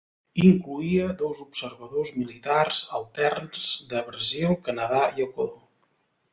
Incloïa 0.43 1.09
dos 1.19 1.41
observadors 1.43 2.13
militars 2.21 2.81
alterns 3.01 3.69
de 3.95 4.05
Brasil, 4.11 4.59
Canadà 4.69 5.07
i 5.21 5.31
Equador. 5.31 5.57